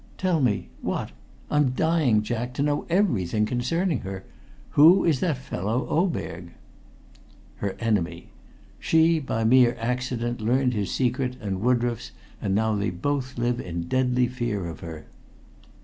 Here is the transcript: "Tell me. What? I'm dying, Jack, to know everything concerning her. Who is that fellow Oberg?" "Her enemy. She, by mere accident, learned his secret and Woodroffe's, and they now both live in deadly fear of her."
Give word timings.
"Tell 0.17 0.39
me. 0.41 0.67
What? 0.81 1.11
I'm 1.51 1.73
dying, 1.73 2.23
Jack, 2.23 2.55
to 2.55 2.63
know 2.63 2.87
everything 2.89 3.45
concerning 3.45 3.99
her. 3.99 4.23
Who 4.71 5.05
is 5.05 5.19
that 5.19 5.37
fellow 5.37 5.87
Oberg?" 5.87 6.53
"Her 7.57 7.75
enemy. 7.79 8.29
She, 8.79 9.19
by 9.19 9.43
mere 9.43 9.77
accident, 9.79 10.41
learned 10.41 10.73
his 10.73 10.91
secret 10.91 11.35
and 11.39 11.61
Woodroffe's, 11.61 12.13
and 12.41 12.57
they 12.57 12.61
now 12.89 12.89
both 12.89 13.37
live 13.37 13.59
in 13.59 13.83
deadly 13.83 14.25
fear 14.27 14.65
of 14.65 14.79
her." 14.79 15.05